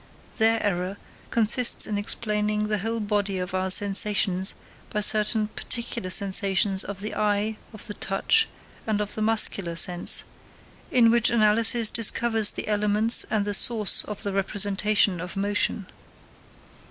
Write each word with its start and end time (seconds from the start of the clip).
Their 0.39 0.63
error 0.63 0.97
consists 1.29 1.85
in 1.85 1.95
explaining 1.95 2.63
the 2.69 2.79
whole 2.79 2.99
body 2.99 3.37
of 3.37 3.53
our 3.53 3.69
sensations 3.69 4.55
by 4.89 5.01
certain 5.01 5.49
particular 5.49 6.09
sensations 6.09 6.83
of 6.83 7.01
the 7.01 7.13
eye, 7.13 7.57
of 7.71 7.85
the 7.85 7.93
touch, 7.93 8.49
and 8.87 8.99
of 8.99 9.13
the 9.13 9.21
muscular 9.21 9.75
sense, 9.75 10.23
in 10.89 11.11
which 11.11 11.29
analysis 11.29 11.91
discovers 11.91 12.49
the 12.49 12.67
elements 12.67 13.27
and 13.29 13.45
the 13.45 13.53
source 13.53 14.03
of 14.05 14.23
the 14.23 14.33
representation 14.33 15.21
of 15.21 15.37
motion. 15.37 15.85